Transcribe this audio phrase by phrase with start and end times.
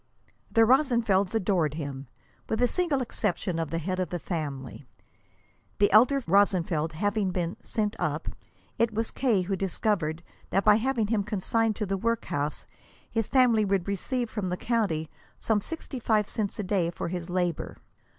[0.51, 2.07] The Rosenfelds adored him,
[2.49, 4.83] with the single exception of the head of the family.
[5.77, 8.27] The elder Rosenfeld having been "sent up,"
[8.79, 9.43] it was K.
[9.43, 12.65] who discovered that by having him consigned to the workhouse
[13.11, 17.29] his family would receive from the county some sixty five cents a day for his
[17.29, 17.77] labor.